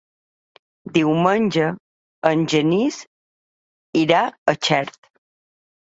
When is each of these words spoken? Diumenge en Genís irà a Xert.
Diumenge 0.93 1.67
en 2.31 2.41
Genís 2.55 2.99
irà 4.05 4.23
a 4.55 4.57
Xert. 4.69 4.99